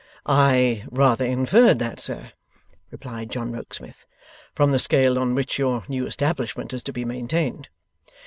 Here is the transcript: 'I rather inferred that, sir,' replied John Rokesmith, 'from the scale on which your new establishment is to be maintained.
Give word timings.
'I 0.25 0.85
rather 0.89 1.23
inferred 1.23 1.77
that, 1.77 1.99
sir,' 1.99 2.31
replied 2.89 3.29
John 3.29 3.51
Rokesmith, 3.51 4.07
'from 4.55 4.71
the 4.71 4.79
scale 4.79 5.19
on 5.19 5.35
which 5.35 5.59
your 5.59 5.83
new 5.87 6.07
establishment 6.07 6.73
is 6.73 6.81
to 6.85 6.91
be 6.91 7.05
maintained. 7.05 7.69